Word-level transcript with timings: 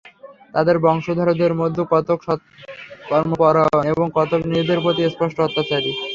তাদের 0.53 0.75
বংশধরদের 0.79 1.53
মধ্যে 1.61 1.81
কতক 1.91 2.19
সৎকর্মপরায়ণ 2.27 3.81
এবং 3.91 4.05
কতক 4.17 4.39
নিজেদের 4.45 4.79
প্রতি 4.83 5.01
স্পষ্ট 5.07 5.37
অত্যাচারী। 5.41 5.91